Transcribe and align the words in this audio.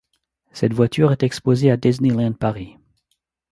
Cette 0.51 0.73
voiture 0.73 1.11
est 1.11 1.21
exposée 1.21 1.69
à 1.69 1.77
Disneyland 1.77 2.33
Paris. 2.33 2.75